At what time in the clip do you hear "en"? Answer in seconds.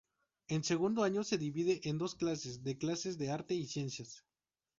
0.47-0.63, 1.83-1.99